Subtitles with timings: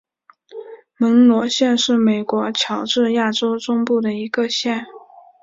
[0.97, 4.87] 门罗县是美国乔治亚州中部的一个县。